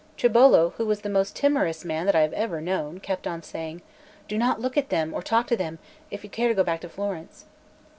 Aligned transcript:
Tribolo, 0.17 0.73
who 0.77 0.87
was 0.87 1.01
the 1.01 1.09
most 1.11 1.35
timorous 1.35 1.85
man 1.85 2.07
that 2.07 2.15
I 2.15 2.21
have 2.21 2.33
ever 2.33 2.59
known, 2.59 2.99
kept 2.99 3.27
on 3.27 3.43
saying: 3.43 3.83
"Do 4.27 4.35
not 4.35 4.59
look 4.59 4.75
at 4.75 4.89
them 4.89 5.13
or 5.13 5.21
talk 5.21 5.45
to 5.45 5.55
them, 5.55 5.77
if 6.09 6.23
you 6.23 6.29
care 6.31 6.47
to 6.47 6.55
go 6.55 6.63
back 6.63 6.81
to 6.81 6.89
Florence." 6.89 7.45